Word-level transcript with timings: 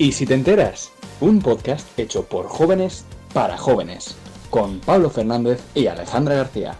Y 0.00 0.12
si 0.12 0.26
te 0.26 0.34
enteras, 0.34 0.92
un 1.20 1.40
podcast 1.40 1.98
hecho 1.98 2.22
por 2.24 2.46
jóvenes 2.46 3.04
para 3.34 3.56
jóvenes, 3.56 4.14
con 4.48 4.78
Pablo 4.78 5.10
Fernández 5.10 5.60
y 5.74 5.88
Alejandra 5.88 6.36
García. 6.36 6.76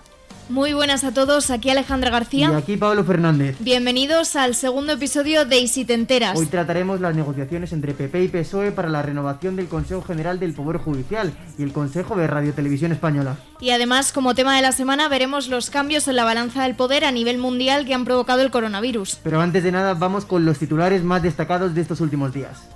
Muy 0.49 0.73
buenas 0.73 1.03
a 1.03 1.13
todos, 1.13 1.51
aquí 1.51 1.69
Alejandra 1.69 2.11
García. 2.11 2.51
Y 2.53 2.55
aquí 2.55 2.77
Pablo 2.77 3.03
Fernández. 3.03 3.57
Bienvenidos 3.59 4.37
al 4.37 4.55
segundo 4.55 4.93
episodio 4.93 5.45
de 5.45 5.59
Y 5.59 5.67
si 5.67 5.85
te 5.85 5.95
enteras. 5.95 6.39
Hoy 6.39 6.47
trataremos 6.47 7.01
las 7.01 7.17
negociaciones 7.17 7.73
entre 7.73 7.93
PP 7.93 8.23
y 8.23 8.29
PSOE 8.29 8.71
para 8.71 8.89
la 8.89 9.03
renovación 9.03 9.57
del 9.57 9.67
Consejo 9.67 10.03
General 10.03 10.39
del 10.39 10.55
Poder 10.55 10.79
Judicial 10.79 11.33
y 11.59 11.65
el 11.65 11.73
Consejo 11.73 12.15
de 12.15 12.29
Radio 12.29 12.55
Televisión 12.55 12.93
Española. 12.93 13.37
Y 13.61 13.71
además, 13.71 14.13
como 14.13 14.37
tema 14.37 14.55
de 14.55 14.63
la 14.63 14.71
semana, 14.71 15.09
veremos 15.09 15.49
los 15.49 15.71
cambios 15.71 16.07
en 16.07 16.15
la 16.15 16.25
balanza 16.25 16.63
del 16.63 16.77
poder 16.77 17.05
a 17.05 17.11
nivel 17.11 17.39
mundial 17.39 17.85
que 17.85 17.95
han 17.95 18.05
provocado 18.05 18.43
el 18.43 18.53
coronavirus. 18.53 19.19
Pero 19.25 19.41
antes 19.41 19.65
de 19.65 19.73
nada, 19.73 19.95
vamos 19.95 20.25
con 20.25 20.45
los 20.45 20.61
titulares 20.61 21.03
más 21.03 21.21
destacados 21.21 21.75
de 21.75 21.81
estos 21.81 22.01
últimos 22.01 22.33
días. 22.33 22.69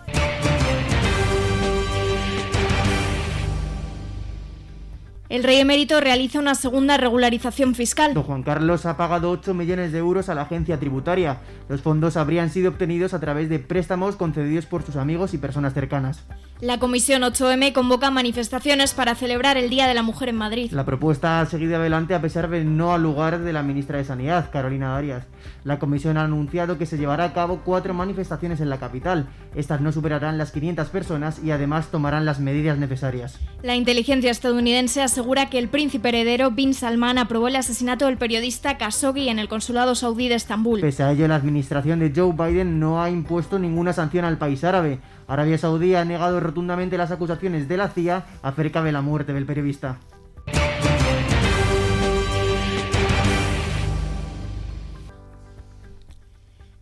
El 5.32 5.44
rey 5.44 5.56
emérito 5.60 5.98
realiza 5.98 6.38
una 6.38 6.54
segunda 6.54 6.98
regularización 6.98 7.74
fiscal. 7.74 8.12
Don 8.12 8.22
Juan 8.22 8.42
Carlos 8.42 8.84
ha 8.84 8.98
pagado 8.98 9.30
8 9.30 9.54
millones 9.54 9.90
de 9.90 9.96
euros 9.96 10.28
a 10.28 10.34
la 10.34 10.42
agencia 10.42 10.78
tributaria. 10.78 11.38
Los 11.70 11.80
fondos 11.80 12.18
habrían 12.18 12.50
sido 12.50 12.68
obtenidos 12.68 13.14
a 13.14 13.20
través 13.20 13.48
de 13.48 13.58
préstamos 13.58 14.16
concedidos 14.16 14.66
por 14.66 14.82
sus 14.82 14.96
amigos 14.96 15.32
y 15.32 15.38
personas 15.38 15.72
cercanas. 15.72 16.22
La 16.60 16.78
Comisión 16.78 17.22
8M 17.22 17.72
convoca 17.72 18.10
manifestaciones 18.10 18.92
para 18.92 19.14
celebrar 19.14 19.56
el 19.56 19.70
Día 19.70 19.88
de 19.88 19.94
la 19.94 20.02
Mujer 20.02 20.28
en 20.28 20.36
Madrid. 20.36 20.70
La 20.70 20.84
propuesta 20.84 21.40
ha 21.40 21.46
seguido 21.46 21.76
adelante 21.76 22.14
a 22.14 22.20
pesar 22.20 22.50
de 22.50 22.62
no 22.62 22.92
al 22.92 23.02
lugar 23.02 23.40
de 23.40 23.54
la 23.54 23.62
ministra 23.62 23.96
de 23.96 24.04
Sanidad, 24.04 24.50
Carolina 24.52 24.98
Arias. 24.98 25.24
La 25.64 25.78
Comisión 25.78 26.18
ha 26.18 26.24
anunciado 26.24 26.76
que 26.76 26.86
se 26.86 26.98
llevará 26.98 27.24
a 27.24 27.32
cabo 27.32 27.62
cuatro 27.64 27.94
manifestaciones 27.94 28.60
en 28.60 28.68
la 28.68 28.78
capital. 28.78 29.28
Estas 29.56 29.80
no 29.80 29.92
superarán 29.92 30.36
las 30.36 30.52
500 30.52 30.88
personas 30.88 31.42
y 31.42 31.52
además 31.52 31.86
tomarán 31.86 32.26
las 32.26 32.38
medidas 32.38 32.76
necesarias. 32.76 33.40
La 33.62 33.76
inteligencia 33.76 34.30
estadounidense 34.30 35.00
asegura 35.00 35.21
que 35.50 35.58
el 35.58 35.68
príncipe 35.68 36.08
heredero 36.08 36.50
Bin 36.50 36.74
Salman 36.74 37.16
aprobó 37.16 37.46
el 37.46 37.54
asesinato 37.54 38.06
del 38.06 38.16
periodista 38.16 38.76
Khashoggi 38.76 39.28
en 39.28 39.38
el 39.38 39.48
consulado 39.48 39.94
saudí 39.94 40.28
de 40.28 40.34
Estambul. 40.34 40.80
Pese 40.80 41.04
a 41.04 41.12
ello, 41.12 41.28
la 41.28 41.36
administración 41.36 42.00
de 42.00 42.12
Joe 42.14 42.32
Biden 42.32 42.80
no 42.80 43.00
ha 43.00 43.08
impuesto 43.08 43.58
ninguna 43.58 43.92
sanción 43.92 44.24
al 44.24 44.38
país 44.38 44.64
árabe. 44.64 44.98
Arabia 45.28 45.58
Saudí 45.58 45.94
ha 45.94 46.04
negado 46.04 46.40
rotundamente 46.40 46.98
las 46.98 47.12
acusaciones 47.12 47.68
de 47.68 47.76
la 47.76 47.88
CIA 47.88 48.24
acerca 48.42 48.82
de 48.82 48.92
la 48.92 49.00
muerte 49.00 49.32
del 49.32 49.46
periodista. 49.46 49.98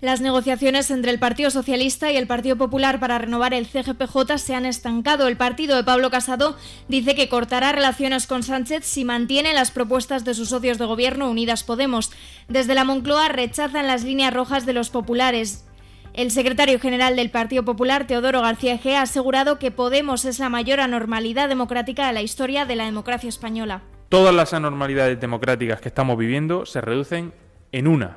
Las 0.01 0.23
negociaciones 0.23 0.91
entre 0.91 1.11
el 1.11 1.19
Partido 1.19 1.51
Socialista 1.51 2.11
y 2.11 2.17
el 2.17 2.27
Partido 2.27 2.56
Popular 2.56 3.01
para 3.01 3.19
renovar 3.19 3.53
el 3.53 3.67
CGPJ 3.67 4.39
se 4.39 4.55
han 4.55 4.65
estancado. 4.65 5.29
El 5.29 5.37
partido 5.37 5.77
de 5.77 5.84
Pablo 5.84 6.09
Casado 6.09 6.57
dice 6.89 7.15
que 7.15 7.29
cortará 7.29 7.73
relaciones 7.73 8.27
con 8.27 8.42
Sánchez 8.42 8.87
si 8.87 9.05
mantiene 9.05 9.53
las 9.53 9.70
propuestas 9.70 10.25
de 10.25 10.33
sus 10.33 10.48
socios 10.48 10.79
de 10.79 10.87
gobierno 10.87 11.29
Unidas 11.29 11.65
Podemos. 11.65 12.12
Desde 12.48 12.75
la 12.75 12.84
Moncloa 12.84 13.29
rechazan 13.29 13.87
las 13.87 14.03
líneas 14.03 14.33
rojas 14.33 14.65
de 14.65 14.73
los 14.73 14.89
populares. 14.89 15.67
El 16.14 16.31
secretario 16.31 16.81
general 16.81 17.14
del 17.14 17.31
Partido 17.31 17.67
Popular, 17.67 18.07
Teodoro 18.07 18.41
García 18.41 18.81
G., 18.81 18.95
ha 18.95 19.03
asegurado 19.03 19.59
que 19.59 19.70
Podemos 19.70 20.25
es 20.25 20.39
la 20.39 20.48
mayor 20.48 20.81
anormalidad 20.81 21.51
democrática 21.51 22.07
de 22.07 22.14
la 22.14 22.23
historia 22.23 22.64
de 22.64 22.77
la 22.77 22.87
democracia 22.87 23.29
española. 23.29 23.83
Todas 24.09 24.35
las 24.35 24.55
anormalidades 24.55 25.20
democráticas 25.20 25.83
que 25.83 25.89
estamos 25.89 26.17
viviendo 26.17 26.64
se 26.64 26.81
reducen 26.81 27.35
en 27.70 27.87
una, 27.87 28.17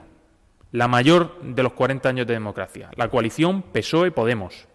la 0.74 0.88
mayor 0.88 1.40
de 1.44 1.64
los 1.64 1.74
40 1.74 2.10
años 2.10 2.28
de 2.28 2.34
democracia, 2.34 2.90
la 2.96 3.08
coalición 3.08 3.62
PSOE-Podemos. 3.62 4.68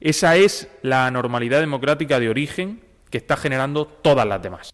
Esa 0.00 0.34
es 0.34 0.68
la 0.82 1.06
anormalidad 1.06 1.60
democrática 1.60 2.18
de 2.18 2.28
origen 2.28 2.82
que 3.08 3.18
está 3.18 3.36
generando 3.36 3.86
todas 3.86 4.26
las 4.26 4.42
demás. 4.42 4.73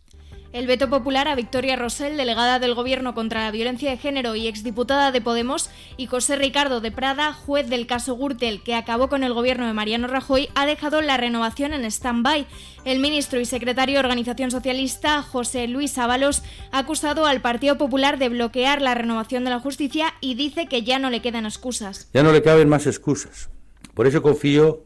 El 0.53 0.67
veto 0.67 0.91
popular 0.91 1.29
a 1.29 1.37
Victoria 1.37 1.77
Rosell, 1.77 2.17
delegada 2.17 2.59
del 2.59 2.75
Gobierno 2.75 3.15
contra 3.15 3.45
la 3.45 3.53
violencia 3.53 3.89
de 3.89 3.97
género 3.97 4.35
y 4.35 4.49
exdiputada 4.49 5.13
de 5.13 5.21
Podemos, 5.21 5.71
y 5.97 6.07
José 6.07 6.35
Ricardo 6.35 6.81
de 6.81 6.91
Prada, 6.91 7.33
juez 7.33 7.69
del 7.69 7.87
caso 7.87 8.17
Gürtel, 8.17 8.61
que 8.65 8.75
acabó 8.75 9.09
con 9.09 9.23
el 9.23 9.33
gobierno 9.33 9.69
de 9.69 9.75
Mariano 9.75 10.09
Rajoy, 10.09 10.49
ha 10.57 10.67
dejado 10.67 11.03
la 11.03 11.17
renovación 11.17 11.73
en 11.73 11.85
stand-by. 11.85 12.49
El 12.85 12.99
ministro 12.99 13.39
y 13.39 13.45
secretario 13.45 13.95
de 13.95 14.01
Organización 14.01 14.51
Socialista, 14.51 15.23
José 15.23 15.69
Luis 15.69 15.97
Ábalos, 15.99 16.43
ha 16.73 16.81
acusado 16.81 17.27
al 17.27 17.41
Partido 17.41 17.79
Popular 17.79 18.19
de 18.19 18.29
bloquear 18.29 18.83
la 18.83 18.97
renovación 18.97 19.45
de 19.45 19.51
la 19.51 19.61
justicia 19.61 20.15
y 20.21 20.35
dice 20.35 20.67
que 20.67 20.83
ya 20.83 20.99
no 20.99 21.11
le 21.11 21.23
quedan 21.23 21.47
excusas. 21.47 22.11
Ya 22.13 22.25
no 22.25 22.33
le 22.33 22.43
caben 22.43 22.69
más 22.69 22.89
excusas. 22.89 23.51
Por 23.95 24.09
eso 24.09 24.21
confío 24.21 24.83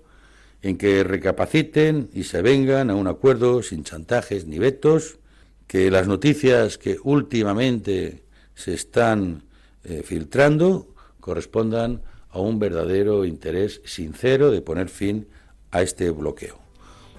en 0.60 0.76
que 0.76 1.04
recapaciten 1.04 2.10
y 2.12 2.24
se 2.24 2.42
vengan 2.42 2.90
a 2.90 2.96
un 2.96 3.06
acuerdo 3.06 3.62
sin 3.62 3.82
chantajes 3.82 4.44
ni 4.46 4.58
vetos 4.58 5.20
que 5.66 5.90
las 5.90 6.06
noticias 6.06 6.78
que 6.78 6.98
últimamente 7.02 8.24
se 8.54 8.74
están 8.74 9.44
eh, 9.84 10.02
filtrando 10.04 10.94
correspondan 11.20 12.02
a 12.30 12.40
un 12.40 12.58
verdadero 12.58 13.24
interés 13.24 13.80
sincero 13.84 14.50
de 14.50 14.60
poner 14.60 14.88
fin 14.88 15.28
a 15.70 15.82
este 15.82 16.10
bloqueo. 16.10 16.64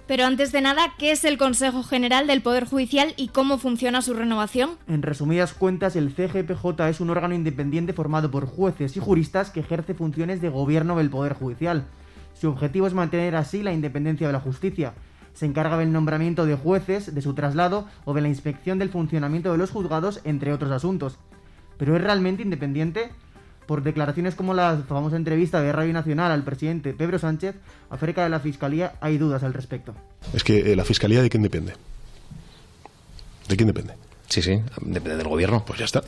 Pero 0.08 0.26
antes 0.26 0.52
de 0.52 0.62
nada, 0.62 0.94
¿qué 1.00 1.12
es 1.12 1.24
el 1.24 1.40
Consejo 1.40 1.82
General 1.82 2.28
del 2.28 2.44
Poder 2.44 2.66
Judicial 2.66 3.16
y 3.18 3.30
cómo 3.30 3.58
funciona 3.58 4.04
su 4.04 4.14
renovación? 4.14 4.78
En 4.88 5.02
resumidas 5.02 5.54
cuentas, 5.54 5.96
el 5.96 6.14
CGPJ 6.14 6.90
es 6.90 7.00
un 7.00 7.10
órgano 7.10 7.34
independiente 7.34 7.92
formado 7.92 8.30
por 8.30 8.46
jueces 8.46 8.96
y 8.96 9.00
juristas 9.00 9.50
que 9.50 9.62
ejerce 9.62 9.96
funciones 9.96 10.42
de 10.42 10.50
gobierno 10.50 10.98
del 10.98 11.10
Poder 11.10 11.34
Judicial. 11.34 11.86
Su 12.40 12.50
objetivo 12.50 12.86
es 12.86 12.94
mantener 12.94 13.36
así 13.36 13.64
la 13.64 13.74
independencia 13.74 14.28
de 14.28 14.34
la 14.34 14.40
justicia, 14.40 14.94
se 15.36 15.46
encarga 15.46 15.78
del 15.78 15.92
nombramiento 15.92 16.46
de 16.46 16.56
jueces, 16.56 17.14
de 17.14 17.22
su 17.22 17.36
traslado 17.36 17.88
o 18.06 18.14
de 18.14 18.22
la 18.22 18.30
inspección 18.30 18.80
del 18.80 18.90
funcionamiento 18.90 19.52
de 19.52 19.58
los 19.58 19.70
juzgados, 19.70 20.22
entre 20.24 20.54
otros 20.54 20.72
asuntos. 20.72 21.20
¿Pero 21.78 21.96
es 21.96 22.02
realmente 22.02 22.42
independiente? 22.42 23.12
Por 23.68 23.84
declaraciones 23.84 24.36
como 24.36 24.54
la 24.54 24.84
famosa 24.88 25.18
entrevista 25.18 25.62
de 25.62 25.72
Radio 25.72 25.92
Nacional 25.92 26.32
al 26.32 26.44
presidente 26.44 26.94
Pedro 26.94 27.20
Sánchez 27.20 27.56
acerca 27.90 28.24
de 28.24 28.30
la 28.30 28.40
Fiscalía 28.40 28.94
hay 29.02 29.18
dudas 29.18 29.44
al 29.44 29.54
respecto. 29.54 29.94
Es 30.34 30.44
que 30.44 30.72
eh, 30.72 30.76
la 30.76 30.86
Fiscalía 30.86 31.22
de 31.22 31.30
quién 31.30 31.44
depende. 31.44 31.74
¿De 33.50 33.58
quién 33.58 33.68
depende? 33.68 33.94
Sí, 34.30 34.42
sí, 34.42 34.62
depende 34.82 35.18
del 35.18 35.28
gobierno. 35.28 35.64
Pues 35.66 35.80
ya 35.80 35.86
está. 35.86 36.04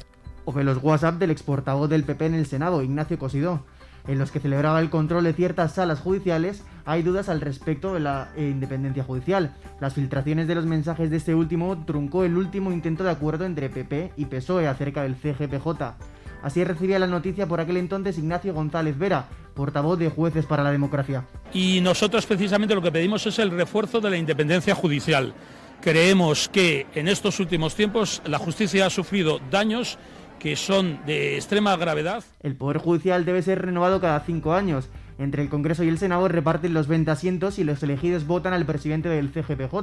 O 0.46 0.54
de 0.54 0.64
los 0.64 0.82
WhatsApp 0.82 1.16
del 1.16 1.32
exportavoz 1.32 1.90
del 1.90 2.04
PP 2.04 2.28
en 2.28 2.36
el 2.36 2.46
Senado, 2.46 2.82
Ignacio 2.82 3.20
Cosidó 3.20 3.64
en 4.08 4.20
los 4.20 4.32
que 4.32 4.40
celebraba 4.40 4.80
el 4.80 4.90
control 4.90 5.24
de 5.24 5.34
ciertas 5.34 5.74
salas 5.74 6.00
judiciales, 6.00 6.64
hay 6.86 7.04
dudas 7.04 7.30
al 7.30 7.42
respecto 7.42 7.94
de 7.94 8.00
la 8.00 8.30
eh, 8.36 8.50
independencia 8.50 9.04
judicial. 9.04 9.54
Las 9.80 9.94
filtraciones 9.94 10.48
de 10.48 10.56
los 10.56 10.66
mensajes 10.66 11.10
de 11.10 11.18
este 11.18 11.36
último 11.36 11.84
truncó 11.86 12.24
el 12.24 12.38
último 12.38 12.72
intento 12.72 13.04
de 13.04 13.12
acuerdo 13.12 13.46
entre 13.46 13.70
PP 13.70 14.14
y 14.16 14.26
PSOE 14.26 14.68
acerca 14.68 15.04
del 15.04 15.16
CGPJ. 15.16 15.96
Así 16.44 16.64
recibía 16.64 17.00
la 17.00 17.08
noticia 17.08 17.48
por 17.48 17.60
aquel 17.60 17.78
entonces 17.78 18.18
Ignacio 18.18 18.54
González 18.54 18.98
Vera, 18.98 19.28
portavoz 19.56 19.98
de 20.00 20.10
Jueces 20.10 20.46
para 20.46 20.64
la 20.64 20.72
Democracia. 20.72 21.26
Y 21.52 21.82
nosotros 21.82 22.26
precisamente 22.26 22.76
lo 22.76 22.82
que 22.82 22.92
pedimos 22.92 23.26
es 23.26 23.40
el 23.40 23.52
refuerzo 23.52 24.00
de 24.00 24.12
la 24.12 24.18
independencia 24.18 24.76
judicial. 24.76 25.34
Creemos 25.82 26.50
que 26.50 26.88
en 26.96 27.08
estos 27.08 27.40
últimos 27.40 27.76
tiempos 27.76 28.22
la 28.26 28.40
justicia 28.40 28.86
ha 28.86 28.90
sufrido 28.90 29.40
daños 29.52 29.98
que 30.40 30.56
son 30.56 31.00
de 31.06 31.36
extrema 31.36 31.76
gravedad. 31.76 32.24
El 32.42 32.56
Poder 32.56 32.78
Judicial 32.78 33.26
debe 33.26 33.42
ser 33.42 33.62
renovado 33.62 34.00
cada 34.00 34.20
cinco 34.22 34.54
años. 34.54 34.90
Entre 35.20 35.42
el 35.42 35.50
Congreso 35.50 35.84
y 35.84 35.90
el 35.90 35.98
Senado 35.98 36.28
reparten 36.28 36.74
los 36.74 36.88
20 36.88 37.10
asientos 37.10 37.58
y 37.58 37.64
los 37.64 37.82
elegidos 37.82 38.28
votan 38.28 38.54
al 38.54 38.66
presidente 38.66 39.10
del 39.10 39.30
CGPJ, 39.30 39.76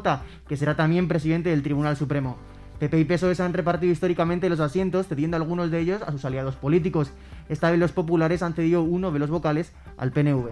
que 0.48 0.56
será 0.56 0.76
también 0.76 1.08
presidente 1.08 1.50
del 1.50 1.62
Tribunal 1.62 1.96
Supremo. 1.96 2.38
PP 2.78 3.00
y 3.00 3.04
PSOE 3.04 3.34
se 3.34 3.42
han 3.42 3.52
repartido 3.52 3.92
históricamente 3.92 4.48
los 4.48 4.60
asientos, 4.60 5.06
cediendo 5.08 5.36
algunos 5.36 5.70
de 5.70 5.80
ellos 5.80 6.02
a 6.02 6.12
sus 6.12 6.24
aliados 6.24 6.56
políticos. 6.56 7.10
Esta 7.48 7.70
vez 7.70 7.78
los 7.78 7.92
populares 7.92 8.42
han 8.42 8.54
cedido 8.54 8.82
uno 8.82 9.10
de 9.10 9.18
los 9.18 9.30
vocales 9.30 9.72
al 9.96 10.12
PNV 10.12 10.50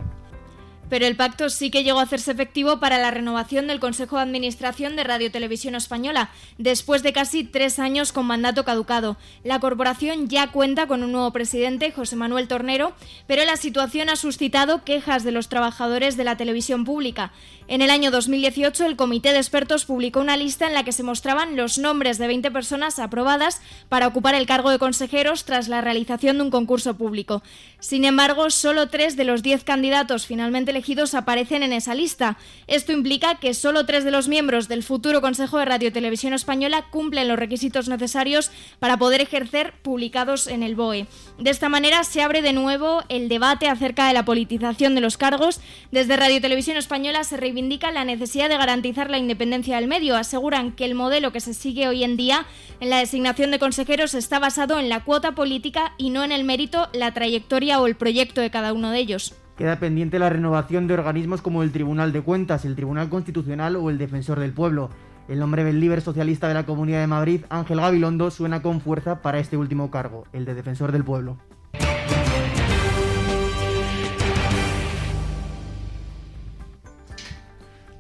pero 0.93 1.07
el 1.07 1.17
pacto 1.17 1.49
sí 1.49 1.71
que 1.71 1.85
llegó 1.85 2.01
a 2.01 2.03
hacerse 2.03 2.33
efectivo 2.33 2.79
para 2.79 2.99
la 2.99 3.11
renovación 3.11 3.67
del 3.67 3.81
Consejo 3.81 4.17
de 4.17 4.25
Administración 4.25 4.95
de 4.95 5.05
Radio 5.05 5.33
Televisión 5.33 5.75
Española, 5.75 6.29
después 6.59 7.03
de 7.03 7.15
casi 7.15 7.45
tres 7.45 7.79
años 7.79 8.13
con 8.13 8.27
mandato 8.27 8.67
caducado. 8.67 9.17
La 9.43 9.59
corporación 9.59 10.29
ya 10.29 10.53
cuenta 10.53 10.87
con 10.89 11.03
un 11.03 11.13
nuevo 11.13 11.31
presidente, 11.31 11.93
José 11.93 12.17
Manuel 12.17 12.47
Tornero, 12.47 12.93
pero 13.27 13.43
la 13.47 13.57
situación 13.57 14.11
ha 14.11 14.17
suscitado 14.17 14.85
quejas 14.85 15.25
de 15.25 15.33
los 15.33 15.49
trabajadores 15.49 16.19
de 16.19 16.25
la 16.25 16.37
televisión 16.37 16.85
pública. 16.85 17.33
En 17.69 17.81
el 17.81 17.89
año 17.89 18.11
2018, 18.11 18.85
el 18.85 18.97
Comité 18.97 19.33
de 19.33 19.39
Expertos 19.39 19.87
publicó 19.87 20.21
una 20.21 20.37
lista 20.37 20.67
en 20.67 20.75
la 20.75 20.85
que 20.85 20.93
se 20.93 21.05
mostraban 21.05 21.57
los 21.57 21.79
nombres 21.79 22.19
de 22.19 22.27
20 22.27 22.51
personas 22.51 22.99
aprobadas 22.99 23.63
para 23.89 24.09
ocupar 24.09 24.35
el 24.35 24.45
cargo 24.45 24.69
de 24.69 24.79
consejeros 24.79 25.47
tras 25.47 25.69
la 25.69 25.81
realización 25.81 26.37
de 26.37 26.43
un 26.43 26.51
concurso 26.51 26.99
público. 26.99 27.43
Sin 27.81 28.05
embargo, 28.05 28.51
solo 28.51 28.89
tres 28.91 29.17
de 29.17 29.25
los 29.25 29.43
diez 29.43 29.65
candidatos 29.65 30.27
finalmente 30.27 30.71
elegidos 30.71 30.82
aparecen 31.15 31.63
en 31.63 31.73
esa 31.73 31.95
lista. 31.95 32.37
Esto 32.67 32.93
implica 32.93 33.37
que 33.37 33.55
solo 33.55 33.87
tres 33.87 34.05
de 34.05 34.11
los 34.11 34.29
miembros 34.29 34.69
del 34.69 34.83
futuro 34.83 35.21
Consejo 35.21 35.59
de 35.59 35.65
Radio 35.65 35.93
Televisión 35.93 36.35
Española 36.35 36.87
cumplen 36.91 37.29
los 37.29 37.39
requisitos 37.39 37.89
necesarios 37.89 38.51
para 38.79 38.97
poder 38.97 39.21
ejercer 39.21 39.75
publicados 39.83 40.47
en 40.47 40.63
el 40.63 40.75
BOE. 40.75 41.07
De 41.39 41.51
esta 41.51 41.69
manera 41.69 42.05
se 42.05 42.23
abre 42.23 42.43
de 42.43 42.53
nuevo 42.53 43.03
el 43.09 43.29
debate 43.29 43.69
acerca 43.69 44.07
de 44.07 44.13
la 44.13 44.25
politización 44.25 44.95
de 44.95 45.01
los 45.01 45.17
cargos. 45.17 45.61
Desde 45.91 46.17
Radio 46.17 46.41
Televisión 46.41 46.77
Española 46.77 47.25
se 47.25 47.37
reivindica 47.37 47.91
la 47.91 48.05
necesidad 48.05 48.49
de 48.49 48.59
garantizar 48.59 49.11
la 49.11 49.19
independencia 49.19 49.77
del 49.77 49.89
medio. 49.89 50.17
Aseguran 50.17 50.73
que 50.73 50.85
el 50.85 50.95
modelo 50.95 51.33
que 51.33 51.41
se 51.41 51.55
sigue 51.55 51.89
hoy 51.89 52.05
en 52.05 52.17
día 52.17 52.47
en 52.81 52.91
la 52.91 52.99
designación 52.99 53.51
de 53.51 53.59
consejeros 53.59 54.15
está 54.15 54.39
basado 54.39 54.79
en 54.79 54.89
la 54.89 55.05
cuota 55.05 55.33
política 55.33 55.95
y 55.99 56.11
no 56.11 56.25
en 56.25 56.33
el 56.33 56.45
mérito, 56.45 56.89
la 56.93 57.15
trayectoria 57.15 57.81
o 57.81 57.87
el 57.87 57.97
proyecto 57.97 58.41
de 58.41 58.51
cada 58.51 58.73
uno 58.73 58.91
de 58.91 58.99
ellos. 58.99 59.35
Queda 59.63 59.79
pendiente 59.79 60.19
la 60.19 60.29
renovación 60.29 60.89
de 60.89 60.95
organismos 60.95 61.41
como 61.41 61.63
el 61.63 61.71
Tribunal 61.71 62.11
de 62.11 62.21
Cuentas, 62.21 62.65
el 62.65 62.75
Tribunal 62.75 63.09
Constitucional 63.09 63.77
o 63.77 63.91
el 63.91 63.97
Defensor 63.97 64.41
del 64.41 64.53
Pueblo. 64.53 64.91
El 65.29 65.39
nombre 65.39 65.63
del 65.63 65.79
líder 65.79 66.01
socialista 66.01 66.49
de 66.49 66.55
la 66.55 66.67
Comunidad 66.67 66.99
de 66.99 67.07
Madrid, 67.07 67.45
Ángel 67.49 67.79
Gabilondo, 67.79 68.33
suena 68.33 68.61
con 68.61 68.81
fuerza 68.81 69.23
para 69.23 69.39
este 69.39 69.57
último 69.57 69.89
cargo, 69.89 70.25
el 70.33 70.47
de 70.47 70.55
Defensor 70.55 70.91
del 70.91 71.05
Pueblo. 71.05 71.39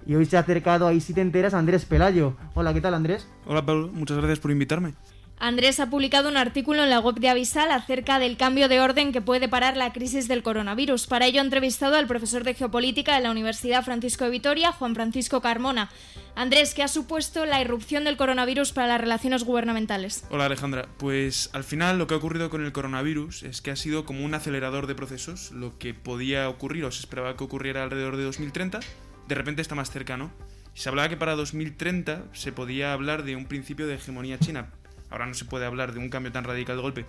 Y 0.04 0.16
hoy 0.16 0.26
se 0.26 0.36
ha 0.36 0.40
acercado 0.40 0.88
a 0.88 0.98
si 0.98 1.14
te 1.14 1.20
enteras 1.20 1.54
Andrés 1.54 1.84
Pelayo. 1.84 2.34
Hola, 2.54 2.74
¿qué 2.74 2.80
tal 2.80 2.94
Andrés? 2.94 3.28
Hola 3.46 3.64
Pablo, 3.64 3.88
muchas 3.92 4.16
gracias 4.16 4.40
por 4.40 4.50
invitarme. 4.50 4.94
Andrés 5.42 5.80
ha 5.80 5.90
publicado 5.90 6.28
un 6.28 6.36
artículo 6.36 6.84
en 6.84 6.90
la 6.90 7.00
web 7.00 7.16
de 7.16 7.28
Avisal 7.28 7.72
acerca 7.72 8.20
del 8.20 8.36
cambio 8.36 8.68
de 8.68 8.78
orden 8.78 9.10
que 9.10 9.20
puede 9.20 9.48
parar 9.48 9.76
la 9.76 9.92
crisis 9.92 10.28
del 10.28 10.44
coronavirus. 10.44 11.08
Para 11.08 11.26
ello 11.26 11.40
ha 11.40 11.44
entrevistado 11.44 11.96
al 11.96 12.06
profesor 12.06 12.44
de 12.44 12.54
geopolítica 12.54 13.16
de 13.16 13.22
la 13.22 13.32
Universidad 13.32 13.84
Francisco 13.84 14.22
de 14.22 14.30
Vitoria, 14.30 14.70
Juan 14.70 14.94
Francisco 14.94 15.40
Carmona. 15.40 15.90
Andrés, 16.36 16.74
¿qué 16.74 16.84
ha 16.84 16.88
supuesto 16.88 17.44
la 17.44 17.60
irrupción 17.60 18.04
del 18.04 18.16
coronavirus 18.16 18.70
para 18.70 18.86
las 18.86 19.00
relaciones 19.00 19.42
gubernamentales? 19.42 20.24
Hola 20.30 20.44
Alejandra, 20.44 20.86
pues 20.96 21.50
al 21.52 21.64
final 21.64 21.98
lo 21.98 22.06
que 22.06 22.14
ha 22.14 22.18
ocurrido 22.18 22.48
con 22.48 22.64
el 22.64 22.70
coronavirus 22.70 23.42
es 23.42 23.62
que 23.62 23.72
ha 23.72 23.76
sido 23.76 24.04
como 24.04 24.24
un 24.24 24.34
acelerador 24.34 24.86
de 24.86 24.94
procesos, 24.94 25.50
lo 25.50 25.76
que 25.76 25.92
podía 25.92 26.48
ocurrir 26.48 26.84
o 26.84 26.92
se 26.92 27.00
esperaba 27.00 27.36
que 27.36 27.42
ocurriera 27.42 27.82
alrededor 27.82 28.16
de 28.16 28.22
2030, 28.22 28.78
de 29.26 29.34
repente 29.34 29.60
está 29.60 29.74
más 29.74 29.90
cercano. 29.90 30.30
Se 30.74 30.88
hablaba 30.88 31.08
que 31.08 31.16
para 31.16 31.34
2030 31.34 32.26
se 32.32 32.52
podía 32.52 32.92
hablar 32.92 33.24
de 33.24 33.34
un 33.34 33.46
principio 33.46 33.88
de 33.88 33.96
hegemonía 33.96 34.38
china, 34.38 34.70
Ahora 35.12 35.26
no 35.26 35.34
se 35.34 35.44
puede 35.44 35.66
hablar 35.66 35.92
de 35.92 35.98
un 36.00 36.08
cambio 36.08 36.32
tan 36.32 36.44
radical 36.44 36.76
de 36.76 36.82
golpe, 36.82 37.06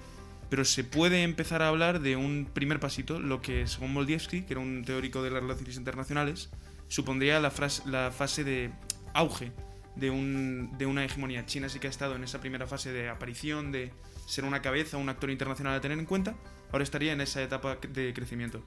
pero 0.49 0.65
se 0.65 0.83
puede 0.83 1.23
empezar 1.23 1.61
a 1.61 1.69
hablar 1.69 2.01
de 2.01 2.15
un 2.15 2.47
primer 2.53 2.79
pasito, 2.79 3.19
lo 3.19 3.41
que 3.41 3.65
según 3.65 3.93
Moldievsky, 3.93 4.43
que 4.43 4.53
era 4.53 4.61
un 4.61 4.83
teórico 4.85 5.23
de 5.23 5.31
las 5.31 5.41
relaciones 5.41 5.77
internacionales, 5.77 6.49
supondría 6.89 7.39
la, 7.39 7.49
fase 7.49 8.43
de 8.43 8.69
auge 9.13 9.51
de, 9.95 10.11
un, 10.11 10.69
de 10.77 10.85
una 10.85 11.05
hegemonía. 11.05 11.45
China 11.45 11.69
sí 11.69 11.79
que 11.79 11.87
ha 11.87 11.89
estado 11.89 12.15
en 12.15 12.23
esa 12.23 12.39
primera 12.39 12.67
fase 12.67 12.91
de 12.91 13.09
aparición, 13.09 13.71
de 13.71 13.91
ser 14.27 14.45
una 14.45 14.61
cabeza, 14.61 14.97
un 14.97 15.09
actor 15.09 15.31
internacional 15.31 15.75
a 15.75 15.81
tener 15.81 15.97
en 15.97 16.05
cuenta, 16.05 16.35
ahora 16.71 16.83
estaría 16.83 17.13
en 17.13 17.21
esa 17.21 17.41
etapa 17.41 17.77
de 17.89 18.13
crecimiento. 18.13 18.61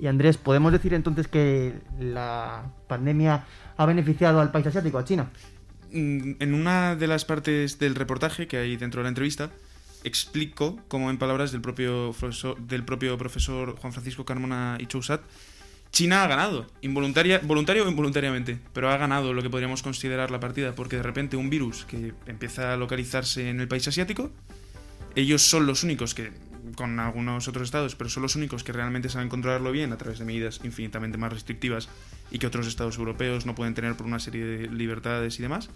Y 0.00 0.06
Andrés, 0.06 0.36
¿podemos 0.36 0.72
decir 0.72 0.94
entonces 0.94 1.26
que 1.28 1.74
la 1.98 2.70
pandemia 2.86 3.44
ha 3.76 3.86
beneficiado 3.86 4.40
al 4.40 4.52
país 4.52 4.66
asiático, 4.66 4.98
a 4.98 5.04
China? 5.04 5.30
Mm, 5.92 6.32
en 6.40 6.54
una 6.54 6.96
de 6.96 7.06
las 7.06 7.24
partes 7.24 7.78
del 7.78 7.94
reportaje 7.94 8.46
que 8.46 8.58
hay 8.58 8.76
dentro 8.76 9.00
de 9.00 9.04
la 9.04 9.08
entrevista, 9.08 9.50
explico, 10.04 10.78
como 10.88 11.10
en 11.10 11.18
palabras 11.18 11.52
del 11.52 11.60
propio 11.60 12.14
profesor, 12.18 12.58
del 12.60 12.84
propio 12.84 13.16
profesor 13.16 13.76
Juan 13.76 13.92
Francisco 13.92 14.24
Carmona 14.24 14.76
y 14.80 14.86
Chousat, 14.86 15.22
China 15.90 16.22
ha 16.22 16.26
ganado, 16.26 16.66
involuntaria, 16.82 17.40
voluntario 17.42 17.86
o 17.86 17.88
involuntariamente, 17.88 18.58
pero 18.74 18.90
ha 18.90 18.96
ganado 18.98 19.32
lo 19.32 19.42
que 19.42 19.48
podríamos 19.48 19.82
considerar 19.82 20.30
la 20.30 20.38
partida, 20.38 20.74
porque 20.74 20.96
de 20.96 21.02
repente 21.02 21.36
un 21.36 21.48
virus 21.48 21.86
que 21.86 22.12
empieza 22.26 22.74
a 22.74 22.76
localizarse 22.76 23.48
en 23.48 23.60
el 23.60 23.68
país 23.68 23.88
asiático, 23.88 24.30
ellos 25.14 25.42
son 25.42 25.66
los 25.66 25.84
únicos 25.84 26.14
que, 26.14 26.30
con 26.76 27.00
algunos 27.00 27.48
otros 27.48 27.64
estados, 27.64 27.94
pero 27.94 28.10
son 28.10 28.22
los 28.22 28.36
únicos 28.36 28.62
que 28.64 28.72
realmente 28.72 29.08
saben 29.08 29.30
controlarlo 29.30 29.72
bien 29.72 29.92
a 29.94 29.96
través 29.96 30.18
de 30.18 30.26
medidas 30.26 30.60
infinitamente 30.62 31.16
más 31.16 31.32
restrictivas 31.32 31.88
y 32.30 32.38
que 32.38 32.46
otros 32.46 32.66
estados 32.66 32.98
europeos 32.98 33.46
no 33.46 33.54
pueden 33.54 33.74
tener 33.74 33.96
por 33.96 34.06
una 34.06 34.18
serie 34.18 34.44
de 34.44 34.68
libertades 34.68 35.38
y 35.38 35.42
demás. 35.42 35.70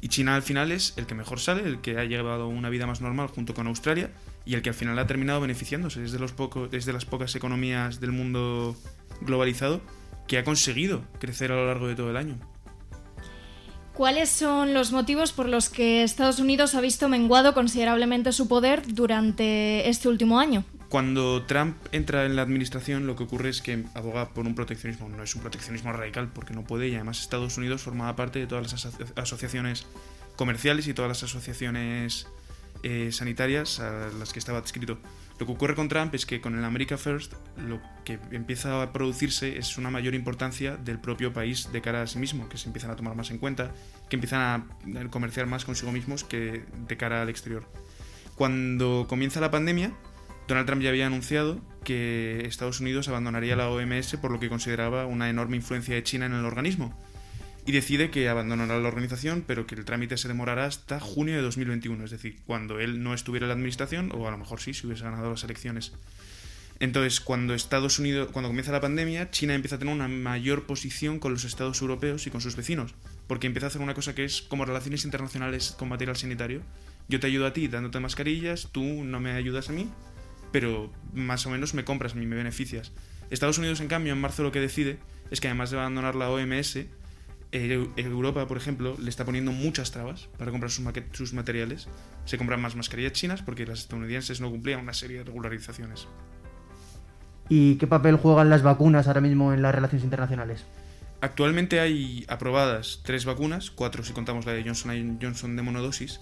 Y 0.00 0.08
China 0.08 0.34
al 0.34 0.42
final 0.42 0.70
es 0.70 0.92
el 0.96 1.06
que 1.06 1.14
mejor 1.14 1.40
sale, 1.40 1.62
el 1.62 1.80
que 1.80 1.98
ha 1.98 2.04
llevado 2.04 2.48
una 2.48 2.68
vida 2.68 2.86
más 2.86 3.00
normal 3.00 3.28
junto 3.28 3.54
con 3.54 3.66
Australia 3.66 4.10
y 4.44 4.54
el 4.54 4.62
que 4.62 4.68
al 4.68 4.74
final 4.74 4.98
ha 4.98 5.06
terminado 5.06 5.40
beneficiándose. 5.40 6.04
Es 6.04 6.12
de, 6.12 6.18
los 6.18 6.34
las 6.34 7.04
pocas 7.06 7.34
economías 7.34 8.00
del 8.00 8.12
mundo 8.12 8.76
globalizado 9.22 9.80
que 10.28 10.38
ha 10.38 10.44
conseguido 10.44 11.02
crecer 11.20 11.52
a 11.52 11.56
lo 11.56 11.66
largo 11.66 11.88
de 11.88 11.94
todo 11.94 12.10
el 12.10 12.16
año. 12.16 12.38
¿Cuáles 13.94 14.28
son 14.28 14.74
los 14.74 14.90
motivos 14.90 15.32
por 15.32 15.48
los 15.48 15.70
que 15.70 16.02
Estados 16.02 16.40
Unidos 16.40 16.74
ha 16.74 16.80
visto 16.80 17.08
menguado 17.08 17.54
considerablemente 17.54 18.32
su 18.32 18.48
poder 18.48 18.82
durante 18.92 19.88
este 19.88 20.08
último 20.08 20.40
año? 20.40 20.64
Cuando 20.94 21.42
Trump 21.42 21.76
entra 21.90 22.24
en 22.24 22.36
la 22.36 22.42
administración, 22.42 23.08
lo 23.08 23.16
que 23.16 23.24
ocurre 23.24 23.48
es 23.48 23.60
que 23.60 23.82
aboga 23.94 24.28
por 24.28 24.46
un 24.46 24.54
proteccionismo. 24.54 25.08
No 25.08 25.24
es 25.24 25.34
un 25.34 25.40
proteccionismo 25.40 25.92
radical, 25.92 26.30
porque 26.32 26.54
no 26.54 26.62
puede, 26.62 26.86
y 26.86 26.94
además 26.94 27.20
Estados 27.20 27.58
Unidos 27.58 27.82
formaba 27.82 28.14
parte 28.14 28.38
de 28.38 28.46
todas 28.46 28.72
las 28.72 28.86
asociaciones 29.16 29.86
comerciales 30.36 30.86
y 30.86 30.94
todas 30.94 31.08
las 31.08 31.24
asociaciones 31.24 32.28
eh, 32.84 33.10
sanitarias 33.10 33.80
a 33.80 34.10
las 34.20 34.32
que 34.32 34.38
estaba 34.38 34.58
adscrito. 34.58 35.00
Lo 35.40 35.46
que 35.46 35.50
ocurre 35.50 35.74
con 35.74 35.88
Trump 35.88 36.14
es 36.14 36.26
que 36.26 36.40
con 36.40 36.56
el 36.56 36.64
America 36.64 36.96
First 36.96 37.32
lo 37.56 37.80
que 38.04 38.20
empieza 38.30 38.80
a 38.80 38.92
producirse 38.92 39.58
es 39.58 39.76
una 39.76 39.90
mayor 39.90 40.14
importancia 40.14 40.76
del 40.76 41.00
propio 41.00 41.32
país 41.32 41.72
de 41.72 41.82
cara 41.82 42.02
a 42.02 42.06
sí 42.06 42.20
mismo, 42.20 42.48
que 42.48 42.56
se 42.56 42.68
empiezan 42.68 42.92
a 42.92 42.94
tomar 42.94 43.16
más 43.16 43.32
en 43.32 43.38
cuenta, 43.38 43.72
que 44.08 44.14
empiezan 44.14 44.40
a 44.40 45.08
comerciar 45.10 45.46
más 45.46 45.64
consigo 45.64 45.90
mismos 45.90 46.22
que 46.22 46.62
de 46.86 46.96
cara 46.96 47.20
al 47.20 47.30
exterior. 47.30 47.68
Cuando 48.36 49.06
comienza 49.08 49.40
la 49.40 49.50
pandemia, 49.50 49.92
Donald 50.46 50.66
Trump 50.66 50.82
ya 50.82 50.90
había 50.90 51.06
anunciado 51.06 51.60
que 51.84 52.44
Estados 52.46 52.80
Unidos 52.80 53.08
abandonaría 53.08 53.56
la 53.56 53.70
OMS 53.70 54.16
por 54.16 54.30
lo 54.30 54.40
que 54.40 54.48
consideraba 54.48 55.06
una 55.06 55.30
enorme 55.30 55.56
influencia 55.56 55.94
de 55.94 56.02
China 56.02 56.26
en 56.26 56.34
el 56.34 56.44
organismo. 56.44 56.98
Y 57.66 57.72
decide 57.72 58.10
que 58.10 58.28
abandonará 58.28 58.78
la 58.78 58.88
organización, 58.88 59.42
pero 59.46 59.66
que 59.66 59.74
el 59.74 59.86
trámite 59.86 60.18
se 60.18 60.28
demorará 60.28 60.66
hasta 60.66 61.00
junio 61.00 61.34
de 61.34 61.40
2021, 61.40 62.04
es 62.04 62.10
decir, 62.10 62.36
cuando 62.46 62.78
él 62.78 63.02
no 63.02 63.14
estuviera 63.14 63.44
en 63.44 63.48
la 63.48 63.54
administración, 63.54 64.10
o 64.12 64.28
a 64.28 64.30
lo 64.30 64.36
mejor 64.36 64.60
sí, 64.60 64.74
si 64.74 64.86
hubiese 64.86 65.04
ganado 65.04 65.30
las 65.30 65.44
elecciones. 65.44 65.92
Entonces, 66.78 67.20
cuando 67.20 67.54
Estados 67.54 67.98
Unidos, 67.98 68.28
cuando 68.32 68.50
comienza 68.50 68.70
la 68.70 68.82
pandemia, 68.82 69.30
China 69.30 69.54
empieza 69.54 69.76
a 69.76 69.78
tener 69.78 69.94
una 69.94 70.08
mayor 70.08 70.66
posición 70.66 71.20
con 71.20 71.32
los 71.32 71.44
estados 71.44 71.80
europeos 71.80 72.26
y 72.26 72.30
con 72.30 72.42
sus 72.42 72.56
vecinos, 72.56 72.94
porque 73.26 73.46
empieza 73.46 73.66
a 73.66 73.68
hacer 73.68 73.80
una 73.80 73.94
cosa 73.94 74.14
que 74.14 74.24
es 74.24 74.42
como 74.42 74.66
relaciones 74.66 75.04
internacionales 75.06 75.74
con 75.78 75.88
material 75.88 76.16
sanitario. 76.16 76.60
Yo 77.08 77.20
te 77.20 77.28
ayudo 77.28 77.46
a 77.46 77.54
ti 77.54 77.68
dándote 77.68 78.00
mascarillas, 78.00 78.68
tú 78.72 78.82
no 78.82 79.20
me 79.20 79.32
ayudas 79.32 79.70
a 79.70 79.72
mí, 79.72 79.88
pero 80.54 80.88
más 81.12 81.46
o 81.46 81.50
menos 81.50 81.74
me 81.74 81.82
compras 81.82 82.12
a 82.12 82.14
mí, 82.14 82.26
me 82.26 82.36
beneficias. 82.36 82.92
Estados 83.28 83.58
Unidos, 83.58 83.80
en 83.80 83.88
cambio, 83.88 84.12
en 84.12 84.20
marzo 84.20 84.44
lo 84.44 84.52
que 84.52 84.60
decide 84.60 84.98
es 85.32 85.40
que 85.40 85.48
además 85.48 85.72
de 85.72 85.78
abandonar 85.80 86.14
la 86.14 86.30
OMS, 86.30 86.76
eh, 87.50 87.88
Europa, 87.96 88.46
por 88.46 88.56
ejemplo, 88.56 88.96
le 89.02 89.10
está 89.10 89.24
poniendo 89.24 89.50
muchas 89.50 89.90
trabas 89.90 90.28
para 90.38 90.52
comprar 90.52 90.70
sus, 90.70 90.86
sus 91.10 91.32
materiales. 91.32 91.88
Se 92.24 92.38
compran 92.38 92.62
más 92.62 92.76
mascarillas 92.76 93.14
chinas 93.14 93.42
porque 93.42 93.66
las 93.66 93.80
estadounidenses 93.80 94.40
no 94.40 94.48
cumplían 94.48 94.78
una 94.78 94.92
serie 94.92 95.18
de 95.18 95.24
regularizaciones. 95.24 96.06
¿Y 97.48 97.74
qué 97.74 97.88
papel 97.88 98.16
juegan 98.16 98.48
las 98.48 98.62
vacunas 98.62 99.08
ahora 99.08 99.22
mismo 99.22 99.52
en 99.52 99.60
las 99.60 99.74
relaciones 99.74 100.04
internacionales? 100.04 100.64
Actualmente 101.20 101.80
hay 101.80 102.24
aprobadas 102.28 103.00
tres 103.02 103.24
vacunas, 103.24 103.72
cuatro 103.72 104.04
si 104.04 104.12
contamos 104.12 104.46
la 104.46 104.52
de 104.52 104.62
Johnson 104.62 105.18
Johnson 105.20 105.56
de 105.56 105.62
monodosis, 105.62 106.20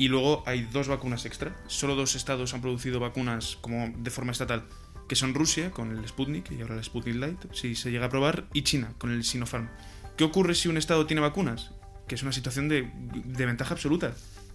y 0.00 0.08
luego 0.08 0.42
hay 0.46 0.62
dos 0.62 0.88
vacunas 0.88 1.26
extra. 1.26 1.54
Solo 1.66 1.94
dos 1.94 2.14
estados 2.14 2.54
han 2.54 2.62
producido 2.62 3.00
vacunas 3.00 3.58
como 3.60 3.92
de 3.98 4.10
forma 4.10 4.32
estatal, 4.32 4.64
que 5.06 5.14
son 5.14 5.34
Rusia 5.34 5.72
con 5.72 5.90
el 5.90 6.08
Sputnik 6.08 6.50
y 6.52 6.62
ahora 6.62 6.76
el 6.76 6.82
Sputnik 6.82 7.16
Light, 7.16 7.52
si 7.52 7.74
se 7.74 7.90
llega 7.90 8.04
a 8.04 8.06
aprobar, 8.06 8.46
y 8.54 8.62
China 8.62 8.94
con 8.96 9.10
el 9.10 9.24
Sinopharm. 9.24 9.68
¿Qué 10.16 10.24
ocurre 10.24 10.54
si 10.54 10.68
un 10.68 10.78
estado 10.78 11.04
tiene 11.04 11.20
vacunas? 11.20 11.72
Que 12.08 12.14
es 12.14 12.22
una 12.22 12.32
situación 12.32 12.70
de, 12.70 12.90
de 13.26 13.44
ventaja 13.44 13.74
absoluta, 13.74 14.14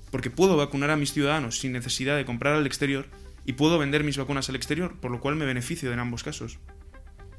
porque 0.10 0.32
puedo 0.32 0.58
vacunar 0.58 0.90
a 0.90 0.98
mis 0.98 1.14
ciudadanos 1.14 1.60
sin 1.60 1.74
necesidad 1.74 2.18
de 2.18 2.25
comprar 2.25 2.56
al 2.56 2.66
exterior 2.66 3.06
y 3.46 3.54
puedo 3.54 3.78
vender 3.78 4.04
mis 4.04 4.18
vacunas 4.18 4.50
al 4.50 4.56
exterior, 4.56 5.00
por 5.00 5.12
lo 5.12 5.20
cual 5.20 5.36
me 5.36 5.46
beneficio 5.46 5.94
en 5.94 6.00
ambos 6.00 6.24
casos. 6.24 6.58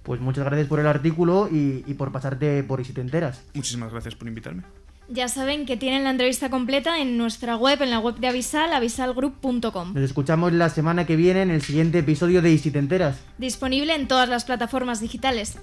Pues 0.05 0.21
muchas 0.21 0.45
gracias 0.45 0.69
por 0.69 0.79
el 0.79 0.87
artículo 0.87 1.49
y, 1.51 1.83
y 1.89 1.95
por 1.95 2.13
pasarte 2.13 2.63
por 2.63 2.81
y 2.81 2.85
si 2.85 2.93
te 2.93 3.01
enteras. 3.01 3.43
Muchísimas 3.55 3.91
gracias 3.91 4.15
por 4.15 4.29
invitarme. 4.29 4.63
Ya 5.09 5.29
saben 5.29 5.67
que 5.67 5.77
tienen 5.77 6.05
la 6.05 6.11
entrevista 6.11 6.51
completa 6.51 6.99
en 6.99 7.17
nuestra 7.17 7.57
web, 7.57 7.81
en 7.81 7.91
la 7.91 8.01
web 8.01 8.17
de 8.17 8.27
Avisal, 8.27 8.73
avisalgroup.com. 8.73 9.95
Nos 9.95 10.03
escuchamos 10.03 10.53
la 10.53 10.69
semana 10.69 11.07
que 11.07 11.15
viene 11.15 11.43
en 11.43 11.51
el 11.51 11.63
siguiente 11.63 12.01
episodio 12.01 12.43
de 12.43 12.51
Y 12.51 12.59
si 12.59 12.73
te 12.73 12.81
enteras. 12.81 13.17
Disponible 13.39 13.95
en 13.95 14.09
todas 14.09 14.29
las 14.29 14.45
plataformas 14.45 15.01
digitales. 15.01 15.59